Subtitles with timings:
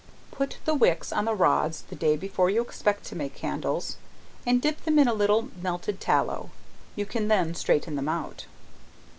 [0.31, 3.97] Put the wicks on the rods the day before you expect to make candles,
[4.47, 6.49] and dip them in a little melted tallow,
[6.95, 8.47] you can then straighten them out.